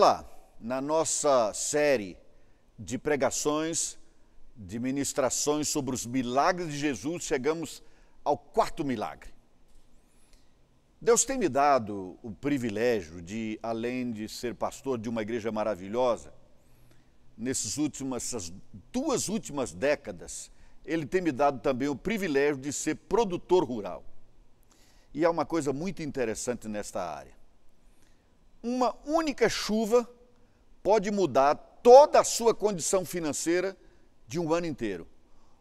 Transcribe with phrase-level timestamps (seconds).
[0.00, 0.26] Olá,
[0.58, 2.16] na nossa série
[2.78, 3.98] de pregações,
[4.56, 7.82] de ministrações sobre os milagres de Jesus, chegamos
[8.24, 9.28] ao quarto milagre.
[10.98, 16.32] Deus tem me dado o privilégio de, além de ser pastor de uma igreja maravilhosa,
[17.36, 18.50] nesses últimas, essas
[18.90, 20.50] duas últimas décadas,
[20.82, 24.02] Ele tem me dado também o privilégio de ser produtor rural.
[25.12, 27.39] E há uma coisa muito interessante nesta área.
[28.62, 30.08] Uma única chuva
[30.82, 33.76] pode mudar toda a sua condição financeira
[34.26, 35.08] de um ano inteiro.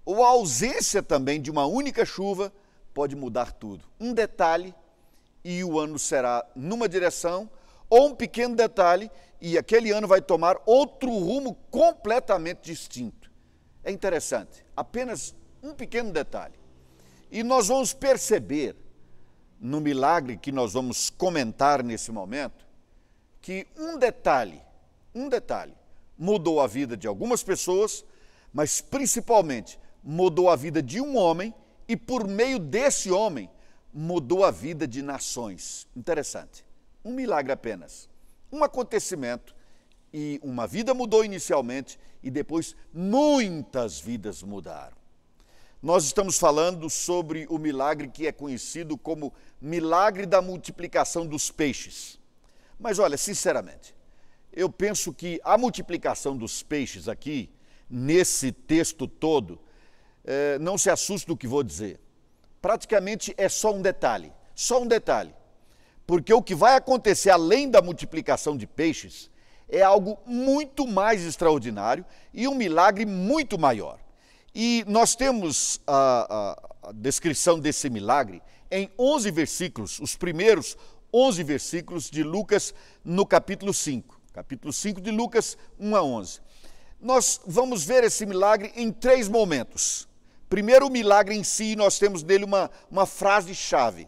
[0.05, 2.52] Ou a ausência também de uma única chuva
[2.94, 3.85] pode mudar tudo.
[3.99, 4.75] Um detalhe
[5.44, 7.49] e o ano será numa direção,
[7.89, 13.31] ou um pequeno detalhe e aquele ano vai tomar outro rumo completamente distinto.
[13.84, 16.55] É interessante, apenas um pequeno detalhe.
[17.31, 18.75] E nós vamos perceber
[19.59, 22.69] no milagre que nós vamos comentar nesse momento
[23.50, 24.61] que um detalhe,
[25.16, 25.73] um detalhe
[26.16, 28.06] mudou a vida de algumas pessoas,
[28.53, 31.52] mas principalmente mudou a vida de um homem
[31.88, 33.50] e por meio desse homem
[33.91, 35.88] mudou a vida de nações.
[35.95, 36.64] Interessante.
[37.03, 38.08] Um milagre apenas.
[38.52, 39.56] Um acontecimento
[40.13, 44.95] e uma vida mudou inicialmente e depois muitas vidas mudaram.
[45.81, 52.19] Nós estamos falando sobre o milagre que é conhecido como milagre da multiplicação dos peixes.
[52.80, 53.94] Mas olha, sinceramente,
[54.53, 57.49] eu penso que a multiplicação dos peixes aqui,
[57.89, 59.59] nesse texto todo,
[60.23, 62.00] eh, não se assuste do que vou dizer
[62.61, 65.33] praticamente é só um detalhe, só um detalhe.
[66.05, 69.30] Porque o que vai acontecer além da multiplicação de peixes
[69.67, 74.00] é algo muito mais extraordinário e um milagre muito maior.
[74.53, 78.41] E nós temos a, a, a descrição desse milagre
[78.72, 80.75] em 11 versículos, os primeiros
[81.13, 82.73] 11 versículos de Lucas
[83.03, 84.19] no capítulo 5.
[84.34, 86.39] Capítulo 5 de Lucas, 1 a 11.
[87.01, 90.07] Nós vamos ver esse milagre em três momentos.
[90.50, 94.07] Primeiro, o milagre em si, nós temos nele uma, uma frase-chave.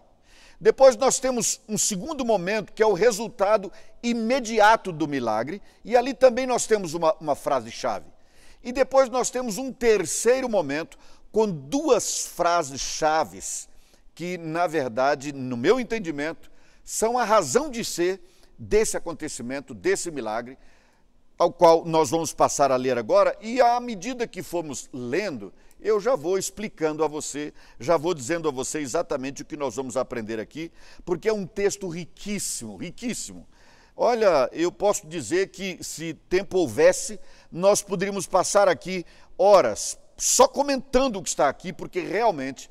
[0.59, 3.71] Depois, nós temos um segundo momento, que é o resultado
[4.03, 8.05] imediato do milagre, e ali também nós temos uma, uma frase-chave.
[8.63, 10.99] E depois, nós temos um terceiro momento,
[11.31, 13.67] com duas frases-chaves,
[14.13, 16.50] que, na verdade, no meu entendimento,
[16.91, 18.19] são a razão de ser
[18.59, 20.57] desse acontecimento, desse milagre,
[21.37, 26.01] ao qual nós vamos passar a ler agora, e à medida que formos lendo, eu
[26.01, 29.95] já vou explicando a você, já vou dizendo a você exatamente o que nós vamos
[29.95, 30.69] aprender aqui,
[31.05, 33.47] porque é um texto riquíssimo, riquíssimo.
[33.95, 37.17] Olha, eu posso dizer que se tempo houvesse,
[37.49, 39.05] nós poderíamos passar aqui
[39.37, 42.69] horas só comentando o que está aqui, porque realmente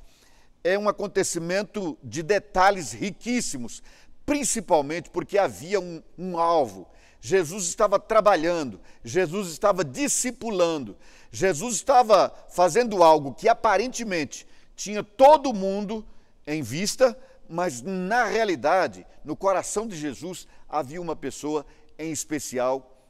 [0.62, 3.82] é um acontecimento de detalhes riquíssimos,
[4.30, 6.86] principalmente porque havia um, um alvo.
[7.20, 10.96] Jesus estava trabalhando, Jesus estava discipulando,
[11.32, 14.46] Jesus estava fazendo algo que aparentemente
[14.76, 16.06] tinha todo mundo
[16.46, 17.18] em vista,
[17.48, 21.66] mas na realidade, no coração de Jesus, havia uma pessoa
[21.98, 23.04] em especial,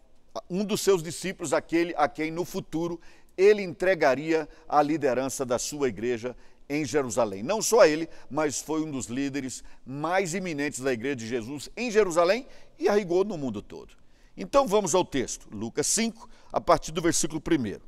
[0.49, 2.99] um dos seus discípulos, aquele a quem no futuro
[3.37, 6.35] ele entregaria a liderança da sua igreja
[6.71, 7.43] em Jerusalém.
[7.43, 11.91] Não só ele, mas foi um dos líderes mais iminentes da igreja de Jesus em
[11.91, 12.47] Jerusalém
[12.79, 13.93] e a rigor no mundo todo.
[14.37, 17.81] Então vamos ao texto, Lucas 5, a partir do versículo 1.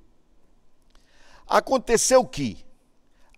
[1.46, 2.58] Aconteceu que,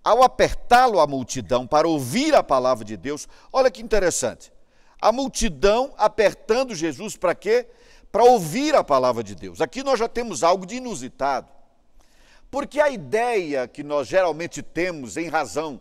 [0.02, 4.50] ao apertá-lo a multidão para ouvir a palavra de Deus, olha que interessante.
[4.98, 7.68] A multidão apertando Jesus para quê?
[8.10, 9.60] Para ouvir a palavra de Deus.
[9.60, 11.53] Aqui nós já temos algo de inusitado.
[12.54, 15.80] Porque a ideia que nós geralmente temos em razão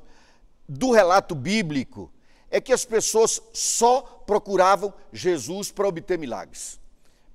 [0.67, 2.11] do relato bíblico
[2.50, 6.79] é que as pessoas só procuravam Jesus para obter milagres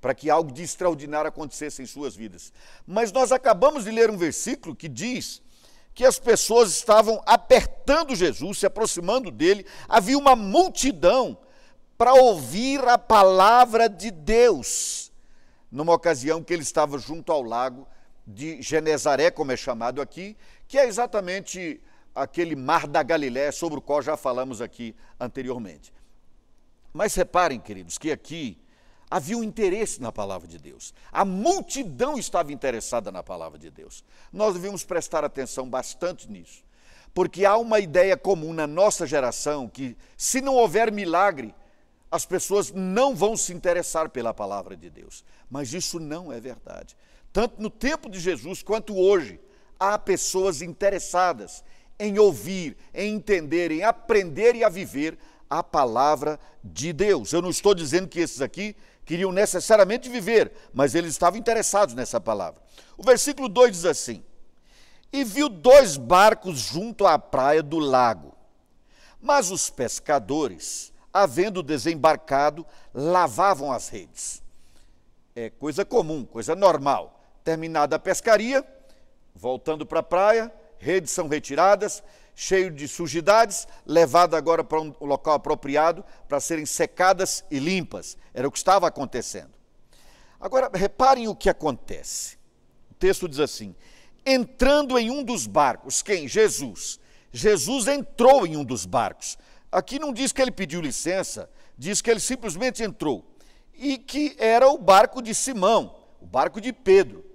[0.01, 2.51] para que algo de extraordinário acontecesse em suas vidas.
[2.85, 5.41] Mas nós acabamos de ler um versículo que diz
[5.93, 11.37] que as pessoas estavam apertando Jesus, se aproximando dele, havia uma multidão
[11.97, 15.13] para ouvir a palavra de Deus.
[15.71, 17.87] Numa ocasião que ele estava junto ao lago
[18.31, 20.37] de Genezaré, como é chamado aqui,
[20.67, 21.81] que é exatamente
[22.13, 25.91] aquele mar da Galiléia sobre o qual já falamos aqui anteriormente.
[26.93, 28.57] Mas reparem, queridos, que aqui
[29.09, 30.93] havia um interesse na palavra de Deus.
[31.11, 34.03] A multidão estava interessada na palavra de Deus.
[34.31, 36.63] Nós devemos prestar atenção bastante nisso,
[37.13, 41.55] porque há uma ideia comum na nossa geração que, se não houver milagre,
[42.11, 45.23] as pessoas não vão se interessar pela palavra de Deus.
[45.49, 46.95] Mas isso não é verdade.
[47.31, 49.39] Tanto no tempo de Jesus quanto hoje,
[49.79, 51.63] há pessoas interessadas
[51.99, 55.17] em ouvir, em entender, em aprender e a viver
[55.49, 57.33] a palavra de Deus.
[57.33, 62.21] Eu não estou dizendo que esses aqui queriam necessariamente viver, mas eles estavam interessados nessa
[62.21, 62.61] palavra.
[62.97, 64.23] O versículo 2 diz assim:
[65.11, 68.35] E viu dois barcos junto à praia do lago.
[69.21, 74.41] Mas os pescadores, havendo desembarcado, lavavam as redes.
[75.35, 77.18] É coisa comum, coisa normal.
[77.43, 78.65] Terminada a pescaria,
[79.33, 82.03] voltando para a praia, redes são retiradas,
[82.35, 88.17] cheio de sujidades, levado agora para um local apropriado para serem secadas e limpas.
[88.33, 89.51] Era o que estava acontecendo.
[90.39, 92.37] Agora, reparem o que acontece.
[92.89, 93.75] O texto diz assim:
[94.25, 96.27] entrando em um dos barcos, quem?
[96.27, 96.99] Jesus.
[97.31, 99.37] Jesus entrou em um dos barcos.
[99.71, 103.25] Aqui não diz que ele pediu licença, diz que ele simplesmente entrou.
[103.73, 107.28] E que era o barco de Simão, o barco de Pedro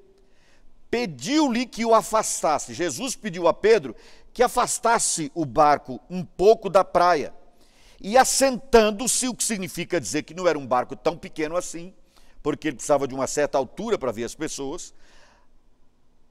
[0.94, 2.72] pediu-lhe que o afastasse.
[2.72, 3.96] Jesus pediu a Pedro
[4.32, 7.34] que afastasse o barco um pouco da praia.
[8.00, 11.92] E assentando-se, o que significa dizer que não era um barco tão pequeno assim,
[12.40, 14.94] porque ele precisava de uma certa altura para ver as pessoas.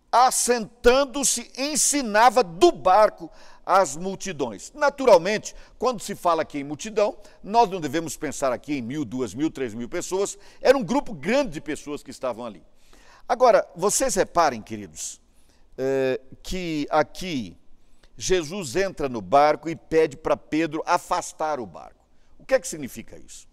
[0.09, 3.29] Assentando-se, ensinava do barco
[3.65, 4.71] as multidões.
[4.73, 9.33] Naturalmente, quando se fala aqui em multidão, nós não devemos pensar aqui em mil, duas
[9.33, 10.37] mil, três mil pessoas.
[10.61, 12.63] Era um grupo grande de pessoas que estavam ali.
[13.27, 15.21] Agora, vocês reparem, queridos,
[15.77, 17.57] é, que aqui
[18.17, 22.03] Jesus entra no barco e pede para Pedro afastar o barco.
[22.37, 23.47] O que é que significa isso?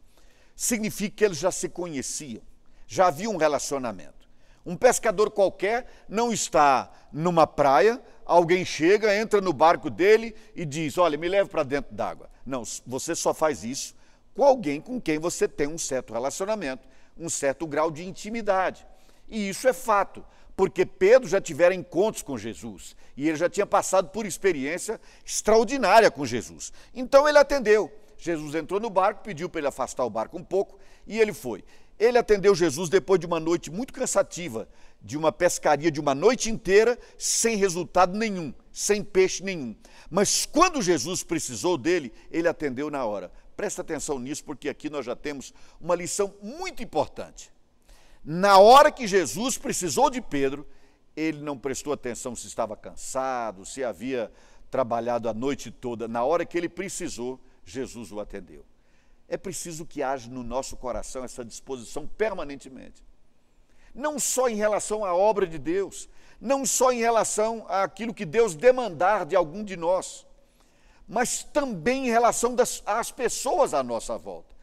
[0.57, 2.43] Significa que eles já se conheciam,
[2.87, 4.29] já havia um relacionamento.
[4.67, 10.99] Um pescador qualquer não está numa praia, alguém chega, entra no barco dele e diz:
[10.99, 12.29] Olha, me leve para dentro d'água.
[12.45, 13.95] Não, você só faz isso
[14.35, 16.87] com alguém com quem você tem um certo relacionamento,
[17.17, 18.87] um certo grau de intimidade.
[19.31, 20.25] E isso é fato,
[20.57, 26.11] porque Pedro já tivera encontros com Jesus e ele já tinha passado por experiência extraordinária
[26.11, 26.73] com Jesus.
[26.93, 27.91] Então ele atendeu.
[28.19, 31.65] Jesus entrou no barco, pediu para ele afastar o barco um pouco e ele foi.
[31.99, 34.69] Ele atendeu Jesus depois de uma noite muito cansativa,
[35.03, 39.77] de uma pescaria de uma noite inteira, sem resultado nenhum, sem peixe nenhum.
[40.11, 43.31] Mas quando Jesus precisou dele, ele atendeu na hora.
[43.57, 47.53] Presta atenção nisso, porque aqui nós já temos uma lição muito importante.
[48.25, 50.67] Na hora que Jesus precisou de Pedro,
[51.17, 54.31] ele não prestou atenção se estava cansado, se havia
[54.71, 56.07] trabalhado a noite toda.
[56.07, 58.65] Na hora que ele precisou, Jesus o atendeu.
[59.29, 63.03] É preciso que haja no nosso coração essa disposição permanentemente.
[63.95, 66.09] Não só em relação à obra de Deus,
[66.41, 70.27] não só em relação àquilo que Deus demandar de algum de nós,
[71.09, 74.60] mas também em relação das, às pessoas à nossa volta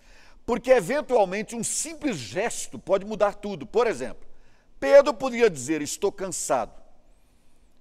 [0.47, 3.67] porque eventualmente um simples gesto pode mudar tudo.
[3.67, 4.25] Por exemplo,
[4.79, 6.71] Pedro podia dizer: Estou cansado.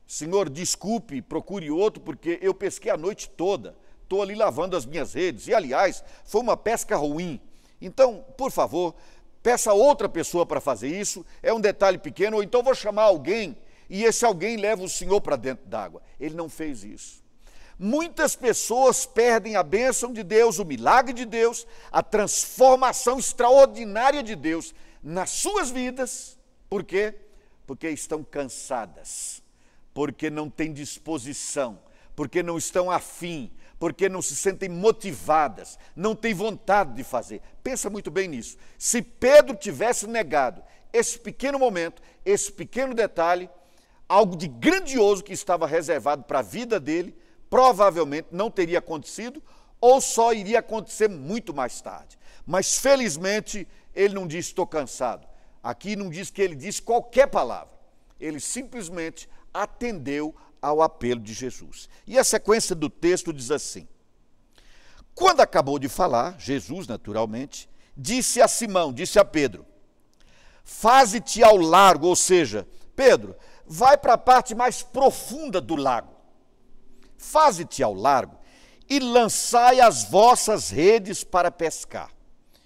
[0.07, 3.77] Senhor, desculpe, procure outro, porque eu pesquei a noite toda.
[4.03, 5.47] Estou ali lavando as minhas redes.
[5.47, 7.41] E, aliás, foi uma pesca ruim.
[7.81, 8.95] Então, por favor,
[9.43, 11.25] peça outra pessoa para fazer isso.
[11.43, 13.57] É um detalhe pequeno, ou então vou chamar alguém
[13.89, 16.03] e esse alguém leva o senhor para dentro d'água.
[16.19, 17.25] Ele não fez isso.
[17.79, 24.35] Muitas pessoas perdem a bênção de Deus, o milagre de Deus, a transformação extraordinária de
[24.35, 26.39] Deus nas suas vidas.
[26.71, 27.15] Por quê?
[27.67, 29.43] Porque estão cansadas,
[29.93, 31.79] porque não têm disposição,
[32.15, 37.43] porque não estão afim, porque não se sentem motivadas, não têm vontade de fazer.
[37.63, 38.57] Pensa muito bem nisso.
[38.79, 43.51] Se Pedro tivesse negado esse pequeno momento, esse pequeno detalhe,
[44.09, 47.15] algo de grandioso que estava reservado para a vida dele,
[47.49, 49.43] provavelmente não teria acontecido
[49.81, 52.19] ou só iria acontecer muito mais tarde.
[52.45, 55.27] Mas felizmente ele não disse estou cansado.
[55.63, 57.75] Aqui não diz que ele disse qualquer palavra.
[58.21, 61.89] Ele simplesmente atendeu ao apelo de Jesus.
[62.07, 63.87] E a sequência do texto diz assim:
[65.15, 69.67] Quando acabou de falar, Jesus, naturalmente, disse a Simão, disse a Pedro:
[70.65, 73.37] Faze-te ao largo, ou seja, Pedro,
[73.67, 76.16] vai para a parte mais profunda do lago
[77.19, 78.37] faze-te ao largo
[78.89, 82.11] e lançai as vossas redes para pescar.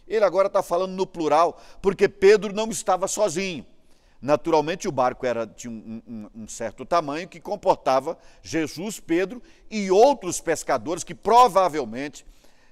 [0.06, 3.64] Ele agora está falando no plural, porque Pedro não estava sozinho.
[4.20, 9.90] Naturalmente, o barco era de um, um, um, certo tamanho que comportava Jesus, Pedro e
[9.90, 12.26] outros pescadores que provavelmente,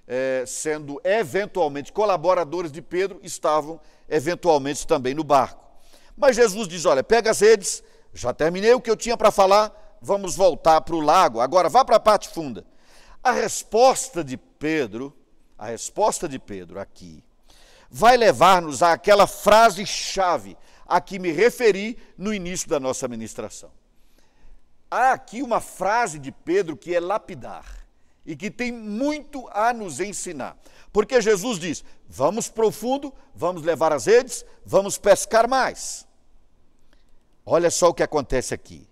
[0.06, 5.64] é, sendo eventualmente colaboradores de Pedro, estavam eventualmente também no barco.
[6.14, 7.82] Mas Jesus diz: Olha, pega as redes,
[8.12, 11.40] já terminei o que eu tinha para falar, vamos voltar para o lago.
[11.40, 12.64] Agora vá para a parte funda.
[13.23, 15.14] A resposta de Pedro,
[15.57, 17.23] a resposta de Pedro aqui,
[17.90, 23.71] vai levar-nos àquela frase-chave a que me referi no início da nossa ministração.
[24.90, 27.76] Há aqui uma frase de Pedro que é lapidar.
[28.28, 30.55] e que tem muito a nos ensinar.
[30.93, 36.07] Porque Jesus diz: vamos profundo, vamos levar as redes, vamos pescar mais.
[37.45, 38.87] Olha só o que acontece aqui.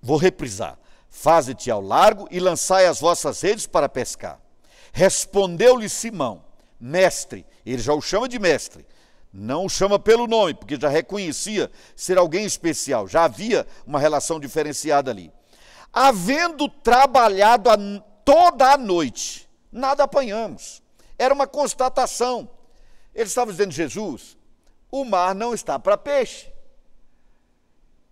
[0.00, 0.78] Vou reprisar.
[1.10, 4.40] Faze-te ao largo e lançai as vossas redes para pescar.
[4.92, 6.44] Respondeu-lhe Simão,
[6.80, 8.86] mestre, ele já o chama de mestre,
[9.32, 14.40] não o chama pelo nome, porque já reconhecia ser alguém especial, já havia uma relação
[14.40, 15.32] diferenciada ali.
[15.92, 17.76] Havendo trabalhado a,
[18.24, 20.82] toda a noite, nada apanhamos.
[21.18, 22.48] Era uma constatação.
[23.14, 24.36] Ele estava dizendo, Jesus,
[24.90, 26.52] o mar não está para peixe.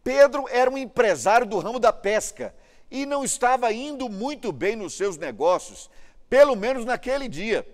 [0.07, 2.55] Pedro era um empresário do ramo da pesca
[2.89, 5.91] e não estava indo muito bem nos seus negócios,
[6.31, 7.67] pelo menos naquele dia.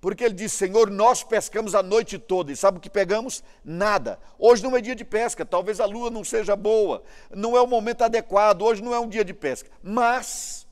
[0.00, 2.50] Porque ele disse: Senhor, nós pescamos a noite toda.
[2.50, 3.44] E sabe o que pegamos?
[3.62, 4.18] Nada.
[4.38, 7.66] Hoje não é dia de pesca, talvez a lua não seja boa, não é o
[7.66, 9.68] momento adequado, hoje não é um dia de pesca.
[9.82, 10.66] Mas,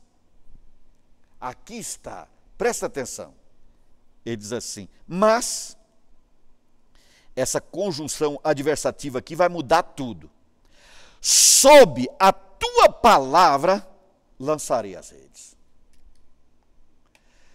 [1.38, 3.34] aqui está, presta atenção.
[4.25, 5.76] Ele diz assim: Mas,
[7.37, 10.30] essa conjunção adversativa aqui vai mudar tudo.
[11.26, 13.88] Sob a tua palavra
[14.38, 15.57] lançarei as redes.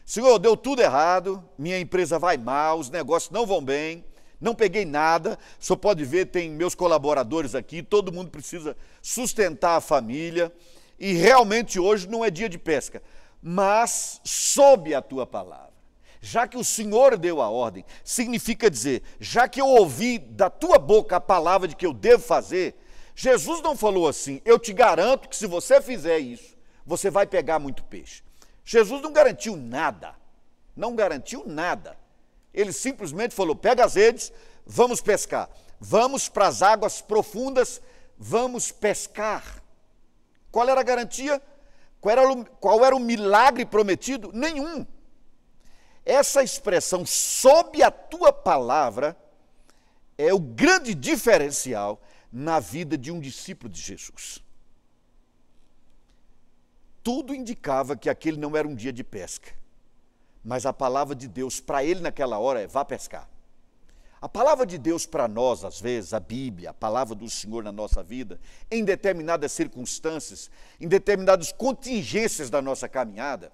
[0.03, 4.03] Senhor, deu tudo errado, minha empresa vai mal, os negócios não vão bem,
[4.41, 5.37] não peguei nada.
[5.61, 10.51] O senhor pode ver, tem meus colaboradores aqui, todo mundo precisa sustentar a família.
[10.97, 13.03] E realmente hoje não é dia de pesca,
[13.39, 15.73] mas sob a tua palavra.
[16.19, 20.79] Já que o Senhor deu a ordem, significa dizer, já que eu ouvi da tua
[20.79, 22.75] boca a palavra de que eu devo fazer,
[23.21, 27.59] Jesus não falou assim, eu te garanto que se você fizer isso, você vai pegar
[27.59, 28.23] muito peixe.
[28.63, 30.15] Jesus não garantiu nada,
[30.73, 31.97] não garantiu nada.
[32.53, 34.31] Ele simplesmente falou: pega as redes,
[34.65, 35.49] vamos pescar,
[35.81, 37.81] vamos para as águas profundas,
[38.17, 39.61] vamos pescar.
[40.49, 41.41] Qual era a garantia?
[41.99, 44.31] Qual era o, qual era o milagre prometido?
[44.33, 44.87] Nenhum.
[46.05, 49.17] Essa expressão, sob a tua palavra,
[50.17, 54.43] é o grande diferencial na vida de um discípulo de Jesus
[57.09, 59.51] tudo indicava que aquele não era um dia de pesca.
[60.43, 63.27] Mas a palavra de Deus para ele naquela hora é: vá pescar.
[64.21, 67.71] A palavra de Deus para nós, às vezes, a Bíblia, a palavra do Senhor na
[67.71, 73.51] nossa vida, em determinadas circunstâncias, em determinadas contingências da nossa caminhada,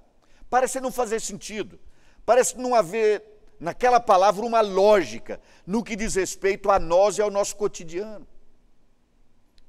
[0.49, 1.79] parece não fazer sentido.
[2.25, 3.23] Parece não haver
[3.57, 8.27] naquela palavra uma lógica no que diz respeito a nós e ao nosso cotidiano.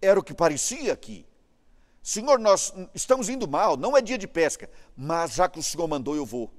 [0.01, 1.27] Era o que parecia aqui.
[2.03, 5.89] Senhor, nós estamos indo mal, não é dia de pesca, mas já que o Senhor
[5.89, 6.53] mandou, eu vou.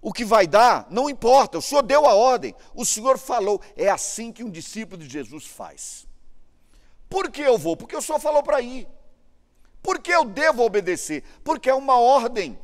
[0.00, 3.60] O que vai dar, não importa, o Senhor deu a ordem, o Senhor falou.
[3.76, 6.06] É assim que um discípulo de Jesus faz.
[7.08, 7.76] Por que eu vou?
[7.76, 8.88] Porque o Senhor falou para ir.
[9.82, 11.24] Por que eu devo obedecer?
[11.42, 12.58] Porque é uma ordem.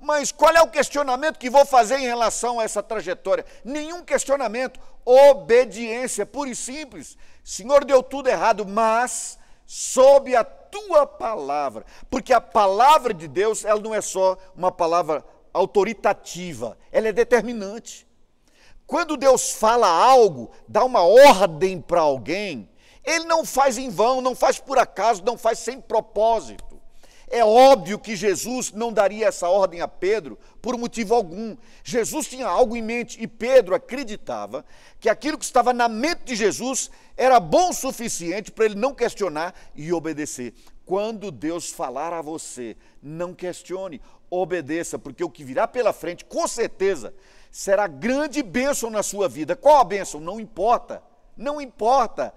[0.00, 3.44] Mas qual é o questionamento que vou fazer em relação a essa trajetória?
[3.62, 4.80] Nenhum questionamento.
[5.04, 7.18] Obediência, pura e simples.
[7.44, 13.80] Senhor deu tudo errado, mas sob a tua palavra, porque a palavra de Deus, ela
[13.80, 18.06] não é só uma palavra autoritativa, ela é determinante.
[18.86, 22.68] Quando Deus fala algo, dá uma ordem para alguém,
[23.04, 26.69] ele não faz em vão, não faz por acaso, não faz sem propósito.
[27.32, 31.56] É óbvio que Jesus não daria essa ordem a Pedro por motivo algum.
[31.84, 34.64] Jesus tinha algo em mente e Pedro acreditava
[34.98, 38.92] que aquilo que estava na mente de Jesus era bom o suficiente para ele não
[38.92, 40.54] questionar e obedecer.
[40.84, 46.48] Quando Deus falar a você, não questione, obedeça, porque o que virá pela frente, com
[46.48, 47.14] certeza,
[47.48, 49.54] será grande bênção na sua vida.
[49.54, 50.18] Qual a bênção?
[50.18, 51.00] Não importa,
[51.36, 52.34] não importa.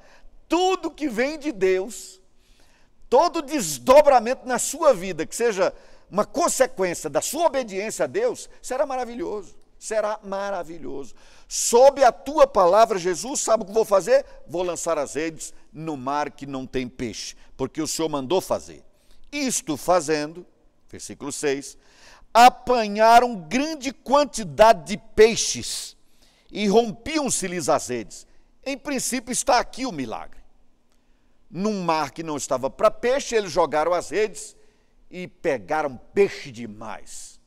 [0.47, 2.21] Tudo que vem de Deus
[3.13, 5.71] todo desdobramento na sua vida, que seja
[6.09, 9.55] uma consequência da sua obediência a Deus, será maravilhoso.
[9.77, 11.13] Será maravilhoso.
[11.47, 14.25] Sob a tua palavra, Jesus, sabe o que vou fazer?
[14.47, 18.83] Vou lançar as redes no mar que não tem peixe, porque o Senhor mandou fazer.
[19.31, 20.43] Isto fazendo,
[20.89, 21.77] versículo 6,
[22.33, 25.95] apanharam grande quantidade de peixes
[26.51, 28.25] e rompiam-se-lhes as redes.
[28.65, 30.42] Em princípio, está aqui o milagre
[31.53, 34.57] num mar que não estava para peixe, eles jogaram as redes
[35.09, 37.39] e pegaram peixe demais.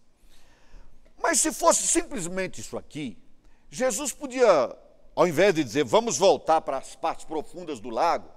[1.21, 3.19] Mas se fosse simplesmente isso aqui,
[3.69, 4.79] Jesus podia,
[5.13, 8.31] ao invés de dizer vamos voltar para as partes profundas do lago,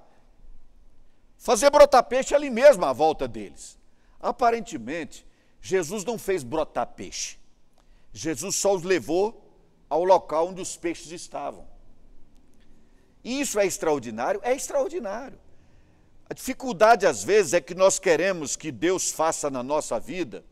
[1.37, 3.77] fazer brotar peixe ali mesmo à volta deles.
[4.19, 5.23] Aparentemente,
[5.61, 7.37] Jesus não fez brotar peixe.
[8.11, 9.53] Jesus só os levou
[9.87, 11.67] ao local onde os peixes estavam.
[13.23, 14.41] Isso é extraordinário?
[14.43, 15.39] É extraordinário.
[16.29, 20.45] A dificuldade, às vezes, é que nós queremos que Deus faça na nossa vida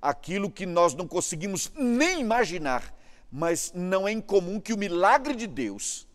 [0.00, 2.92] aquilo que nós não conseguimos nem imaginar,
[3.30, 6.08] mas não é incomum que o milagre de Deus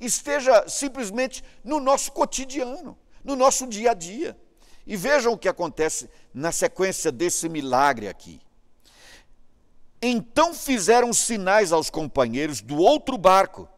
[0.00, 4.36] esteja simplesmente no nosso cotidiano, no nosso dia a dia.
[4.84, 8.40] E vejam o que acontece na sequência desse milagre aqui.
[10.02, 13.68] Então fizeram sinais aos companheiros do outro barco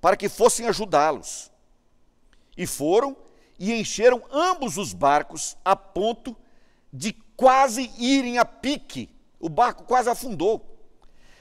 [0.00, 1.50] para que fossem ajudá-los.
[2.56, 3.16] E foram
[3.58, 6.36] e encheram ambos os barcos a ponto
[6.92, 9.10] de quase irem a pique.
[9.40, 10.78] O barco quase afundou.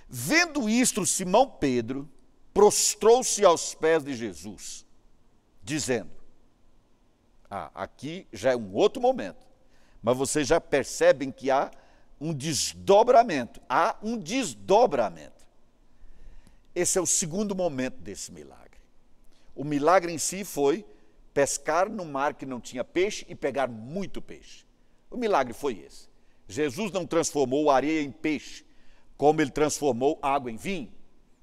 [0.10, 2.10] Vendo isto, Simão Pedro
[2.54, 4.86] prostrou-se aos pés de Jesus,
[5.64, 6.10] dizendo:
[7.50, 9.46] Ah, aqui já é um outro momento,
[10.02, 11.70] mas vocês já percebem que há
[12.20, 15.46] um desdobramento, há um desdobramento.
[16.74, 18.80] Esse é o segundo momento desse milagre.
[19.56, 20.86] O milagre em si foi
[21.38, 24.66] pescar no mar que não tinha peixe e pegar muito peixe.
[25.08, 26.10] O milagre foi esse.
[26.48, 28.66] Jesus não transformou areia em peixe,
[29.16, 30.92] como ele transformou água em vinho.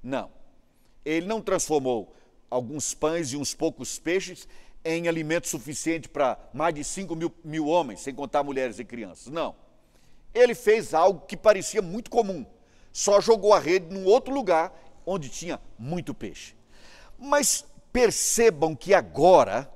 [0.03, 0.33] Não.
[1.05, 2.13] Ele não transformou
[2.51, 4.49] alguns pães e uns poucos peixes
[4.85, 9.33] em alimento suficiente para mais de 5 mil, mil homens, sem contar mulheres e crianças.
[9.33, 9.55] Não.
[10.35, 12.45] Ele fez algo que parecia muito comum.
[12.93, 16.57] Só jogou a rede num outro lugar onde tinha muito peixe.
[17.17, 19.73] Mas percebam que agora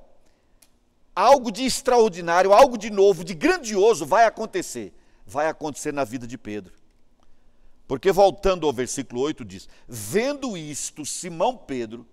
[1.19, 4.95] algo de extraordinário, algo de novo, de grandioso vai acontecer.
[5.27, 6.73] Vai acontecer na vida de Pedro.
[7.89, 12.07] Porque voltando ao versículo 8 diz: Vendo isto, Simão Pedro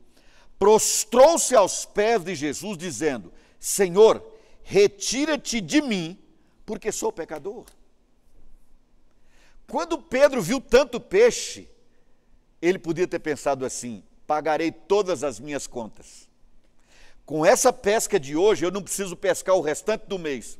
[0.58, 4.26] prostrou-se aos pés de Jesus, dizendo: Senhor,
[4.64, 6.18] retira-te de mim,
[6.66, 7.66] porque sou pecador.
[9.68, 11.70] Quando Pedro viu tanto peixe,
[12.60, 16.28] ele podia ter pensado assim: pagarei todas as minhas contas.
[17.26, 20.60] Com essa pesca de hoje, eu não preciso pescar o restante do mês,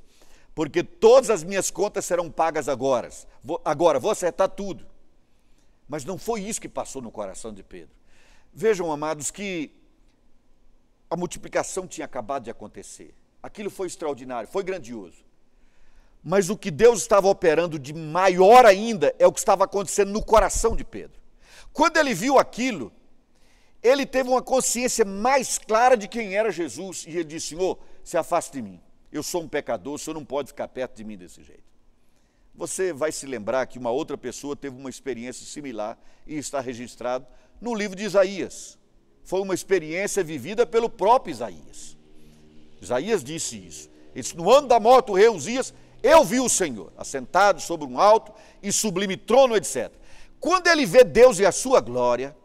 [0.56, 3.10] porque todas as minhas contas serão pagas agora.
[3.44, 4.86] Vou, agora, vou acertar tudo.
[5.88, 7.94] Mas não foi isso que passou no coração de Pedro.
[8.52, 9.72] Vejam, amados, que
[11.10, 13.14] a multiplicação tinha acabado de acontecer.
[13.44, 15.24] Aquilo foi extraordinário, foi grandioso.
[16.24, 20.26] Mas o que Deus estava operando de maior ainda é o que estava acontecendo no
[20.26, 21.22] coração de Pedro.
[21.72, 22.92] Quando ele viu aquilo,
[23.86, 28.18] ele teve uma consciência mais clara de quem era Jesus e ele disse: Senhor, se
[28.18, 28.82] afaste de mim.
[29.12, 31.64] Eu sou um pecador, o senhor não pode ficar perto de mim desse jeito.
[32.56, 37.28] Você vai se lembrar que uma outra pessoa teve uma experiência similar e está registrado
[37.62, 38.78] no livro de Isaías.
[39.24, 41.96] Foi uma experiência vivida pelo próprio Isaías.
[42.82, 43.90] Isaías disse isso.
[44.14, 47.86] Ele disse: No ano da morte do rei Uzias, eu vi o Senhor assentado sobre
[47.86, 49.92] um alto e sublime trono, etc.
[50.40, 52.36] Quando ele vê Deus e a sua glória,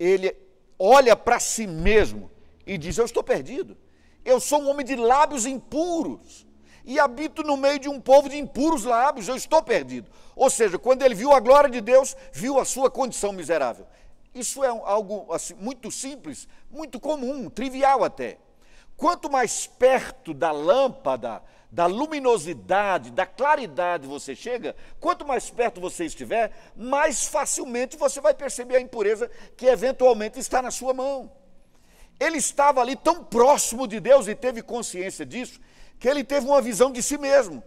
[0.00, 0.34] ele
[0.78, 2.30] olha para si mesmo
[2.66, 3.76] e diz: Eu estou perdido.
[4.24, 6.46] Eu sou um homem de lábios impuros
[6.84, 10.10] e habito no meio de um povo de impuros lábios, eu estou perdido.
[10.34, 13.86] Ou seja, quando ele viu a glória de Deus, viu a sua condição miserável.
[14.34, 18.38] Isso é algo assim, muito simples, muito comum, trivial até.
[18.96, 26.04] Quanto mais perto da lâmpada, da luminosidade, da claridade você chega, quanto mais perto você
[26.04, 31.30] estiver, mais facilmente você vai perceber a impureza que eventualmente está na sua mão.
[32.18, 35.60] Ele estava ali tão próximo de Deus e teve consciência disso,
[35.98, 37.62] que ele teve uma visão de si mesmo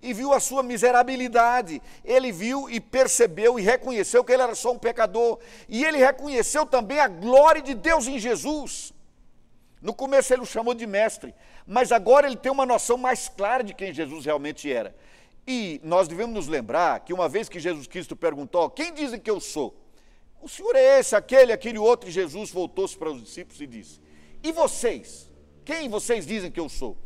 [0.00, 1.82] e viu a sua miserabilidade.
[2.04, 5.38] Ele viu e percebeu e reconheceu que ele era só um pecador.
[5.68, 8.93] E ele reconheceu também a glória de Deus em Jesus.
[9.84, 11.34] No começo ele o chamou de mestre,
[11.66, 14.96] mas agora ele tem uma noção mais clara de quem Jesus realmente era.
[15.46, 19.30] E nós devemos nos lembrar que uma vez que Jesus Cristo perguntou: Quem dizem que
[19.30, 19.78] eu sou?
[20.40, 22.08] O Senhor é esse, aquele, aquele outro.
[22.08, 24.00] E Jesus voltou-se para os discípulos e disse:
[24.42, 25.30] E vocês?
[25.66, 26.96] Quem vocês dizem que eu sou?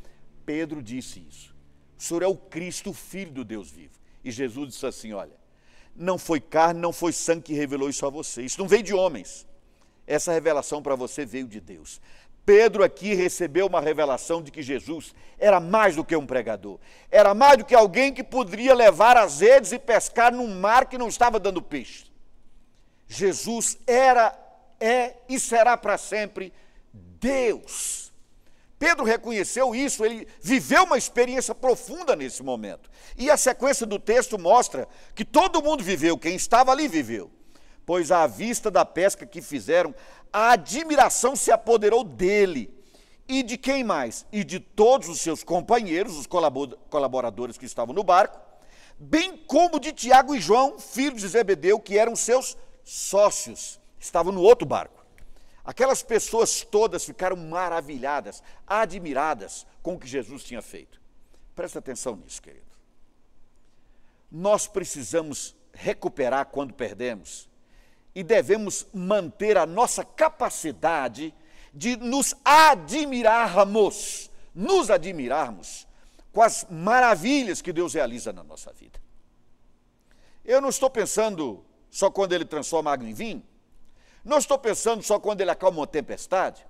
[0.46, 1.52] Pedro disse isso.
[1.98, 3.98] O Senhor é o Cristo, Filho do Deus vivo.
[4.22, 5.34] E Jesus disse assim: Olha,
[5.96, 8.42] não foi carne, não foi sangue que revelou isso a você.
[8.42, 9.48] Isso não veio de homens.
[10.06, 12.00] Essa revelação para você veio de Deus.
[12.48, 16.78] Pedro aqui recebeu uma revelação de que Jesus era mais do que um pregador,
[17.10, 20.96] era mais do que alguém que poderia levar as redes e pescar num mar que
[20.96, 22.06] não estava dando peixe.
[23.06, 24.34] Jesus era,
[24.80, 26.50] é e será para sempre
[27.20, 28.14] Deus.
[28.78, 32.88] Pedro reconheceu isso, ele viveu uma experiência profunda nesse momento.
[33.18, 37.30] E a sequência do texto mostra que todo mundo viveu, quem estava ali viveu.
[37.88, 39.94] Pois à vista da pesca que fizeram,
[40.30, 42.70] a admiração se apoderou dele.
[43.26, 44.26] E de quem mais?
[44.30, 48.38] E de todos os seus companheiros, os colaboradores que estavam no barco,
[48.98, 54.42] bem como de Tiago e João, filhos de Zebedeu, que eram seus sócios, estavam no
[54.42, 55.02] outro barco.
[55.64, 61.00] Aquelas pessoas todas ficaram maravilhadas, admiradas com o que Jesus tinha feito.
[61.56, 62.66] Presta atenção nisso, querido.
[64.30, 67.47] nós precisamos recuperar quando perdemos
[68.14, 71.34] e devemos manter a nossa capacidade
[71.72, 75.86] de nos admirarmos, nos admirarmos
[76.32, 79.00] com as maravilhas que Deus realiza na nossa vida.
[80.44, 83.42] Eu não estou pensando só quando Ele transforma água em vinho,
[84.24, 86.66] não estou pensando só quando Ele acalma uma tempestade,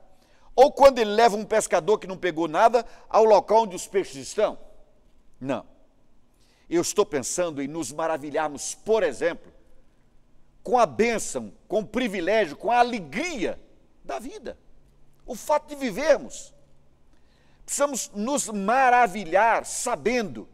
[0.55, 4.17] ou quando Ele leva um pescador que não pegou nada ao local onde os peixes
[4.17, 4.59] estão.
[5.41, 5.65] Não.
[6.69, 9.53] Eu estou pensando em nos maravilharmos, por exemplo,
[10.69, 13.59] com a bênção, com o privilégio, com a alegria
[14.05, 14.59] da vida.
[15.25, 16.53] O fato de vivermos.
[17.65, 20.47] Precisamos nos maravilhar sabendo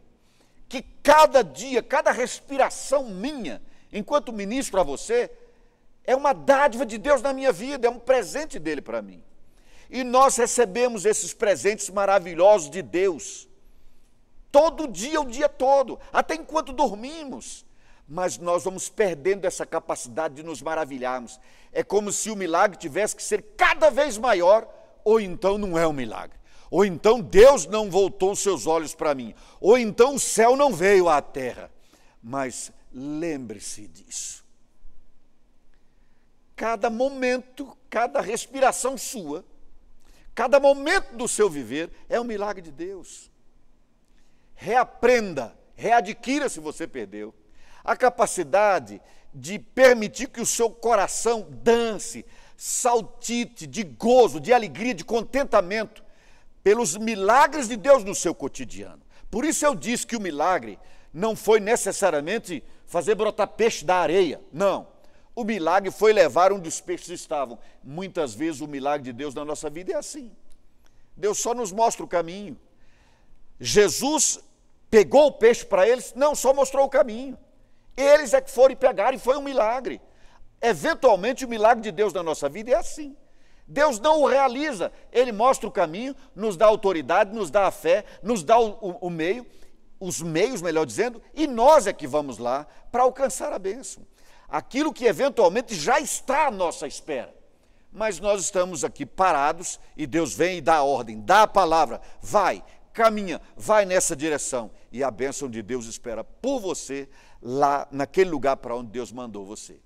[0.69, 5.29] que cada dia, cada respiração minha, enquanto ministro a você,
[6.05, 9.21] é uma dádiva de Deus na minha vida, é um presente dele para mim.
[9.89, 13.49] E nós recebemos esses presentes maravilhosos de Deus
[14.49, 17.64] todo dia, o dia todo, até enquanto dormimos.
[18.07, 21.39] Mas nós vamos perdendo essa capacidade de nos maravilharmos.
[21.71, 24.67] É como se o milagre tivesse que ser cada vez maior,
[25.03, 26.37] ou então não é um milagre.
[26.69, 29.33] Ou então Deus não voltou os seus olhos para mim.
[29.59, 31.71] Ou então o céu não veio à terra.
[32.21, 34.43] Mas lembre-se disso.
[36.55, 39.43] Cada momento, cada respiração sua,
[40.33, 43.29] cada momento do seu viver é um milagre de Deus
[44.55, 47.33] reaprenda, readquira se você perdeu.
[47.85, 48.99] A capacidade
[49.33, 52.25] de permitir que o seu coração dance,
[52.57, 56.03] saltite de gozo, de alegria, de contentamento
[56.63, 59.01] pelos milagres de Deus no seu cotidiano.
[59.29, 60.79] Por isso eu disse que o milagre
[61.13, 64.87] não foi necessariamente fazer brotar peixe da areia, não.
[65.35, 67.59] O milagre foi levar onde os peixes estavam.
[67.83, 70.31] Muitas vezes o milagre de Deus na nossa vida é assim.
[71.15, 72.57] Deus só nos mostra o caminho.
[73.59, 74.39] Jesus
[74.89, 77.37] pegou o peixe para eles, não, só mostrou o caminho.
[77.95, 80.01] Eles é que foram e pegaram e foi um milagre.
[80.61, 83.15] Eventualmente, o milagre de Deus na nossa vida é assim.
[83.67, 88.05] Deus não o realiza, Ele mostra o caminho, nos dá autoridade, nos dá a fé,
[88.21, 89.45] nos dá o, o, o meio,
[89.99, 94.05] os meios, melhor dizendo, e nós é que vamos lá para alcançar a bênção.
[94.47, 97.33] Aquilo que eventualmente já está à nossa espera.
[97.91, 102.01] Mas nós estamos aqui parados e Deus vem e dá a ordem, dá a palavra,
[102.21, 104.69] vai, caminha, vai nessa direção.
[104.91, 107.09] E a bênção de Deus espera por você
[107.47, 109.79] lá naquele lugar para onde Deus mandou você.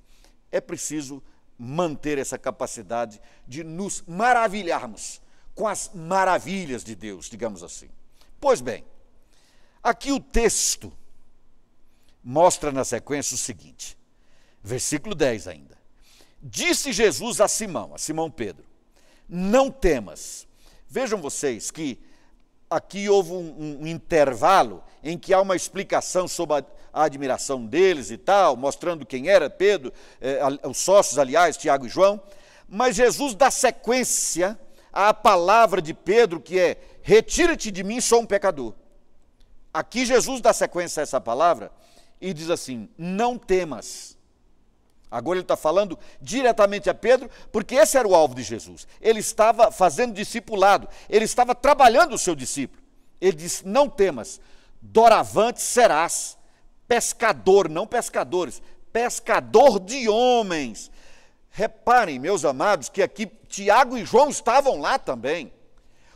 [0.50, 1.22] É preciso
[1.58, 5.22] manter essa capacidade de nos maravilharmos
[5.54, 7.89] com as maravilhas de Deus, digamos assim.
[8.39, 8.86] Pois bem,
[9.84, 10.93] aqui o texto
[12.24, 13.98] mostra na sequência o seguinte,
[14.63, 15.78] versículo 10 ainda.
[16.41, 18.63] Disse Jesus a Simão, a Simão Pedro:
[19.28, 20.48] Não temas.
[20.88, 22.00] Vejam vocês que
[22.69, 28.12] aqui houve um, um, intervalo em que há uma explicação sobre a, a, admiração deles
[28.12, 32.21] e tal, mostrando quem era Pedro, eh, os sócios, aliás, Tiago e João,
[32.67, 34.60] mas Jesus dá sequência
[34.93, 38.73] à palavra de Pedro, que é: Retira-te de mim, sou um pecador.
[39.73, 41.71] Aqui Jesus dá sequência a essa palavra
[42.21, 44.17] e diz assim: Não temas.
[45.12, 48.88] Agora ele está falando diretamente a Pedro, porque esse era o alvo de Jesus.
[49.02, 52.82] Ele estava fazendo discipulado, ele estava trabalhando o seu discípulo.
[53.19, 54.39] Ele disse: Não temas,
[54.82, 56.38] doravante serás
[56.89, 60.91] pescador, não pescadores, pescador de homens.
[61.52, 65.54] Reparem, meus amados, que aqui Tiago e João estavam lá também.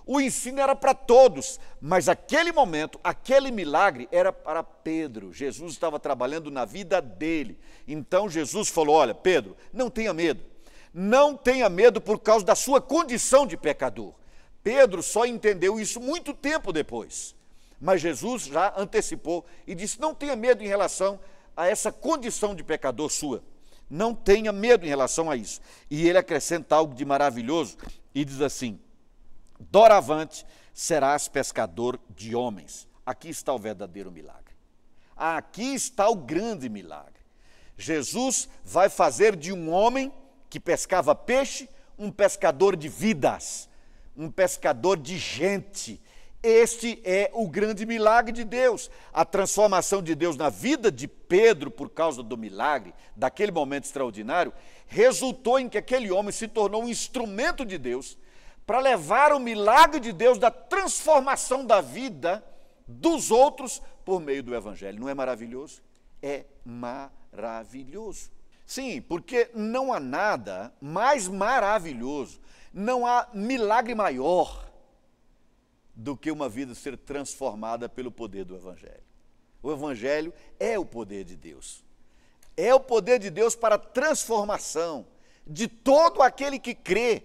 [0.06, 5.32] O ensino era para todos, mas aquele momento, aquele milagre era para Pedro.
[5.32, 7.58] Jesus estava trabalhando na vida dele.
[7.88, 10.44] Então Jesus falou: Olha, Pedro, não tenha medo.
[10.94, 14.14] Não tenha medo por causa da sua condição de pecador.
[14.62, 17.34] Pedro só entendeu isso muito tempo depois.
[17.84, 21.20] Mas Jesus já antecipou e disse: Não tenha medo em relação
[21.56, 23.44] a essa condição de pecador sua.
[23.90, 25.60] Não tenha medo em relação a isso.
[25.92, 27.76] E ele acrescenta algo de maravilhoso
[28.16, 28.80] e diz assim:
[29.60, 32.88] Doravante serás pescador de homens.
[33.06, 34.56] Aqui está o verdadeiro milagre.
[35.14, 37.22] Aqui está o grande milagre.
[37.78, 40.10] Jesus vai fazer de um homem
[40.50, 41.68] que pescava peixe
[42.00, 43.68] um pescador de vidas,
[44.16, 46.02] um pescador de gente.
[46.44, 48.92] Este é o grande milagre de Deus.
[49.14, 54.52] A transformação de Deus na vida de Pedro, por causa do milagre, daquele momento extraordinário,
[54.86, 58.18] resultou em que aquele homem se tornou um instrumento de Deus
[58.66, 62.44] para levar o milagre de Deus da transformação da vida
[62.86, 65.00] dos outros por meio do Evangelho.
[65.00, 65.82] Não é maravilhoso?
[66.22, 68.30] É maravilhoso.
[68.66, 72.42] Sim, porque não há nada mais maravilhoso,
[72.74, 74.73] não há milagre maior
[75.94, 79.04] do que uma vida ser transformada pelo poder do Evangelho.
[79.62, 81.84] O Evangelho é o poder de Deus.
[82.58, 85.08] É o poder de Deus para a transformação
[85.46, 87.24] de todo aquele que crê.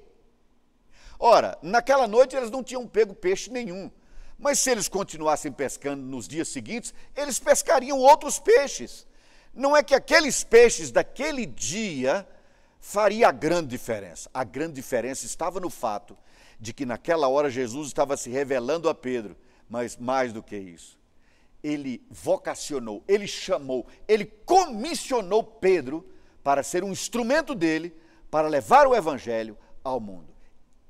[1.18, 3.90] Ora, naquela noite eles não tinham pego peixe nenhum,
[4.38, 9.07] mas se eles continuassem pescando nos dias seguintes, eles pescariam outros peixes.
[9.52, 12.26] Não é que aqueles peixes daquele dia
[12.81, 14.31] faria a grande diferença.
[14.33, 16.16] A grande diferença estava no fato
[16.59, 19.37] de que naquela hora Jesus estava se revelando a Pedro,
[19.68, 20.99] mas mais do que isso,
[21.62, 26.09] ele vocacionou, ele chamou, ele comissionou Pedro
[26.42, 27.94] para ser um instrumento dele
[28.31, 30.33] para levar o evangelho ao mundo.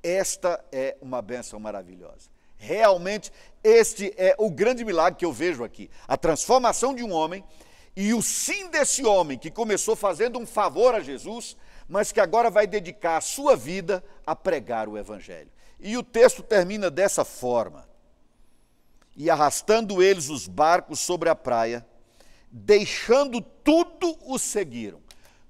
[0.02, 2.30] Esta é uma benção maravilhosa.
[2.56, 5.90] Realmente, este é o grande milagre que eu vejo aqui.
[6.06, 7.44] A transformação de um homem
[7.96, 11.56] e o sim desse homem que começou fazendo um favor a Jesus,
[11.88, 15.50] mas que agora vai dedicar a sua vida a pregar o Evangelho.
[15.80, 17.88] E o texto termina dessa forma:
[19.16, 21.86] E arrastando eles os barcos sobre a praia,
[22.50, 25.00] deixando tudo, o seguiram.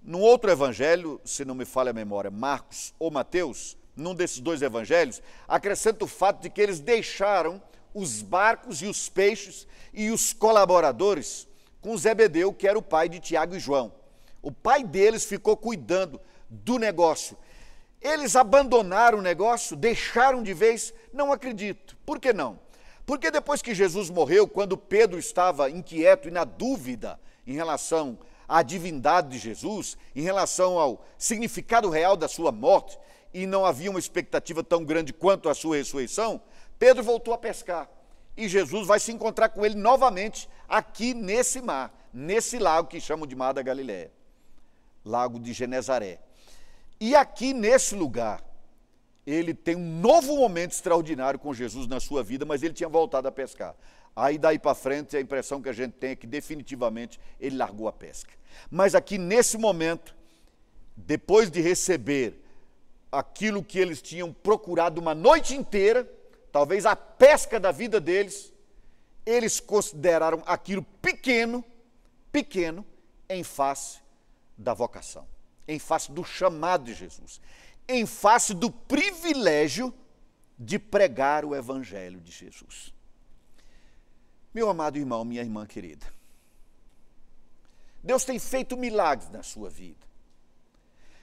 [0.02, 4.62] Num outro evangelho, se não me falha a memória, Marcos ou Mateus, num desses dois
[4.62, 7.60] evangelhos, acrescenta o fato de que eles deixaram
[7.92, 11.48] os barcos e os peixes e os colaboradores
[11.80, 13.92] com Zebedeu, que era o pai de Tiago e João.
[14.40, 17.36] O pai deles ficou cuidando do negócio.
[18.00, 20.94] Eles abandonaram o negócio, deixaram de vez?
[21.12, 21.96] Não acredito.
[22.06, 22.58] Por que não?
[23.04, 28.62] Porque depois que Jesus morreu, quando Pedro estava inquieto e na dúvida em relação à
[28.62, 32.98] divindade de Jesus, em relação ao significado real da sua morte,
[33.32, 36.40] e não havia uma expectativa tão grande quanto a sua ressurreição,
[36.78, 37.88] Pedro voltou a pescar.
[38.36, 43.26] E Jesus vai se encontrar com ele novamente aqui nesse mar, nesse lago que chamam
[43.26, 44.12] de Mar da Galiléia,
[45.04, 46.20] lago de Genezaré.
[47.00, 48.42] E aqui nesse lugar,
[49.24, 53.28] ele tem um novo momento extraordinário com Jesus na sua vida, mas ele tinha voltado
[53.28, 53.74] a pescar.
[54.16, 57.86] Aí daí para frente a impressão que a gente tem é que definitivamente ele largou
[57.86, 58.32] a pesca.
[58.68, 60.16] Mas aqui nesse momento,
[60.96, 62.42] depois de receber
[63.12, 66.10] aquilo que eles tinham procurado uma noite inteira,
[66.50, 68.52] talvez a pesca da vida deles,
[69.24, 71.64] eles consideraram aquilo pequeno,
[72.32, 72.84] pequeno,
[73.28, 74.00] em face
[74.56, 75.37] da vocação
[75.68, 77.40] em face do chamado de Jesus,
[77.86, 79.94] em face do privilégio
[80.58, 82.92] de pregar o Evangelho de Jesus.
[84.52, 86.06] Meu amado irmão, minha irmã querida,
[88.02, 90.08] Deus tem feito milagres na sua vida.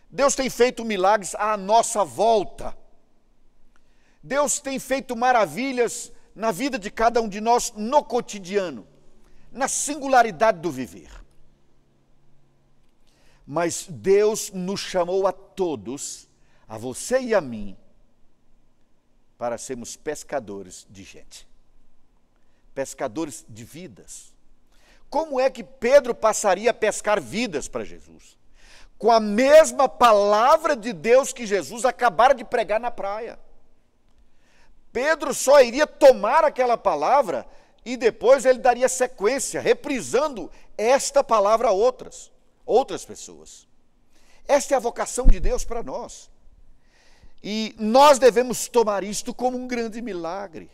[0.10, 2.78] Deus tem feito milagres à nossa volta.
[4.22, 8.88] Deus tem feito maravilhas na vida de cada um de nós no cotidiano,
[9.52, 11.25] na singularidade do viver.
[13.46, 16.28] Mas Deus nos chamou a todos,
[16.68, 17.78] a você e a mim,
[19.38, 21.48] para sermos pescadores de gente,
[22.74, 24.34] pescadores de vidas.
[25.10, 28.36] Como é que Pedro passaria a pescar vidas para Jesus?
[28.98, 33.38] Com a mesma palavra de Deus que Jesus acabara de pregar na praia.
[34.92, 37.46] Pedro só iria tomar aquela palavra
[37.84, 42.32] e depois ele daria sequência, reprisando esta palavra a outras
[42.65, 43.67] outras pessoas.
[44.47, 46.30] Esta é a vocação de Deus para nós.
[47.43, 50.69] E nós devemos tomar isto como um grande milagre.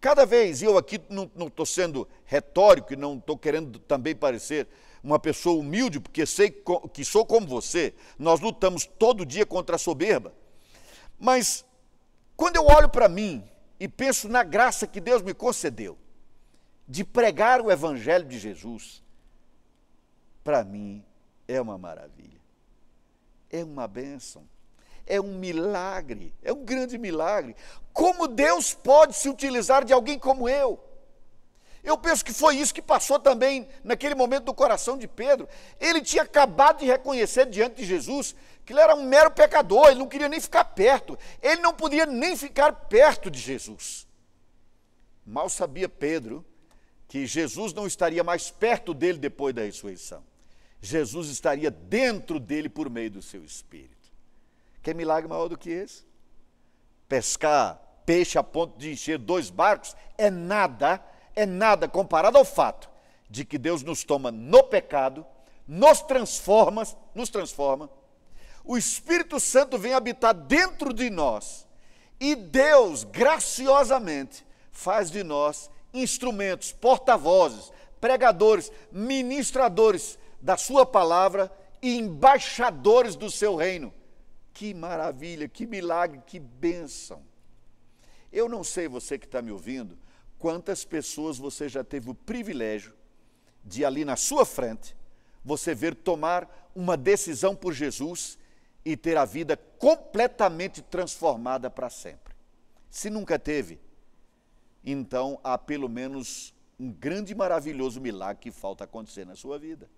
[0.00, 4.66] Cada vez, eu aqui não estou sendo retórico e não estou querendo também parecer
[5.02, 6.50] uma pessoa humilde, porque sei
[6.92, 10.32] que sou como você, nós lutamos todo dia contra a soberba.
[11.18, 11.64] Mas
[12.36, 13.44] quando eu olho para mim
[13.78, 15.98] e penso na graça que Deus me concedeu
[16.88, 19.01] de pregar o Evangelho de Jesus,
[20.42, 21.04] para mim
[21.46, 22.40] é uma maravilha.
[23.50, 24.48] É uma bênção.
[25.06, 26.34] É um milagre.
[26.42, 27.54] É um grande milagre.
[27.92, 30.82] Como Deus pode se utilizar de alguém como eu?
[31.82, 35.48] Eu penso que foi isso que passou também naquele momento do coração de Pedro.
[35.80, 39.98] Ele tinha acabado de reconhecer diante de Jesus que ele era um mero pecador, ele
[39.98, 44.06] não queria nem ficar perto, ele não podia nem ficar perto de Jesus.
[45.26, 46.44] Mal sabia Pedro
[47.08, 50.22] que Jesus não estaria mais perto dele depois da ressurreição.
[50.82, 54.10] Jesus estaria dentro dele por meio do seu espírito.
[54.82, 56.04] Quer milagre maior do que esse?
[57.08, 61.00] Pescar peixe a ponto de encher dois barcos é nada,
[61.36, 62.90] é nada comparado ao fato
[63.30, 65.24] de que Deus nos toma no pecado,
[65.68, 66.82] nos transforma,
[67.14, 67.88] nos transforma.
[68.64, 71.64] O Espírito Santo vem habitar dentro de nós
[72.18, 81.50] e Deus graciosamente faz de nós instrumentos, porta-vozes, pregadores, ministradores da sua palavra
[81.80, 83.94] e embaixadores do seu reino.
[84.52, 87.22] Que maravilha, que milagre, que bênção.
[88.30, 89.96] Eu não sei, você que está me ouvindo,
[90.42, 92.92] Quantas pessoas você já teve o privilégio
[93.64, 94.96] de ali na sua frente
[95.44, 98.36] você ver tomar uma decisão por Jesus
[98.84, 102.34] e ter a vida completamente transformada para sempre?
[102.90, 103.78] Se nunca teve,
[104.84, 109.88] então há pelo menos um grande e maravilhoso milagre que falta acontecer na sua vida.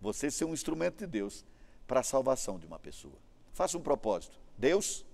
[0.00, 1.44] Você ser um instrumento de Deus
[1.86, 3.14] para a salvação de uma pessoa.
[3.52, 4.38] Faça um propósito.
[4.58, 5.04] Deus,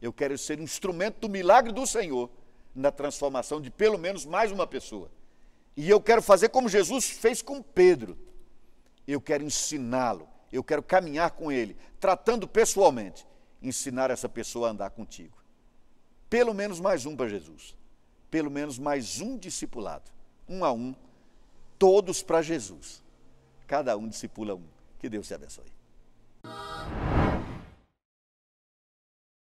[0.00, 2.30] eu quero ser um instrumento do milagre do Senhor
[2.74, 5.10] na transformação de pelo menos mais uma pessoa.
[5.76, 8.18] E eu quero fazer como Jesus fez com Pedro.
[9.06, 13.26] Eu quero ensiná-lo, eu quero caminhar com ele, tratando pessoalmente,
[13.62, 15.36] ensinar essa pessoa a andar contigo.
[16.28, 17.76] Pelo menos mais um para Jesus.
[18.30, 20.10] Pelo menos mais um discipulado.
[20.48, 20.94] Um a um,
[21.78, 23.02] todos para Jesus.
[23.68, 24.64] Cada um discipula um.
[24.98, 25.70] Que Deus te abençoe.